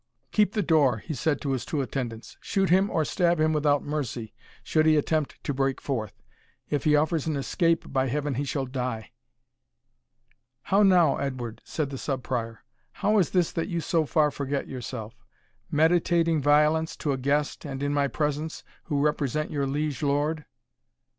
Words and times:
"Keep 0.31 0.53
the 0.53 0.63
door," 0.63 0.97
he 0.97 1.13
said 1.13 1.39
to 1.41 1.51
his 1.51 1.63
two 1.63 1.79
attendants; 1.79 2.35
"shoot 2.41 2.71
him 2.71 2.89
or 2.89 3.05
stab 3.05 3.39
him 3.39 3.53
without 3.53 3.83
mercy, 3.83 4.33
should 4.63 4.87
he 4.87 4.95
attempt 4.97 5.35
to 5.43 5.53
break 5.53 5.79
forth; 5.79 6.23
if 6.71 6.85
he 6.85 6.95
offers 6.95 7.27
an 7.27 7.35
escape, 7.35 7.93
by 7.93 8.07
Heaven 8.07 8.33
he 8.33 8.43
shall 8.43 8.65
die!" 8.65 9.11
"How 10.63 10.81
now, 10.81 11.17
Edward," 11.17 11.61
said 11.65 11.91
the 11.91 11.99
Sub 11.99 12.23
Prior; 12.23 12.63
"how 12.93 13.19
is 13.19 13.29
this 13.29 13.51
that 13.51 13.67
you 13.67 13.79
so 13.79 14.07
far 14.07 14.31
forget 14.31 14.67
yourself? 14.67 15.23
meditating 15.69 16.41
violence 16.41 16.95
to 16.95 17.11
a 17.11 17.17
guest, 17.19 17.63
and 17.63 17.83
in 17.83 17.93
my 17.93 18.07
presence, 18.07 18.63
who 18.85 18.99
represent 19.05 19.51
your 19.51 19.67
liege 19.67 20.01
lord?" 20.01 20.45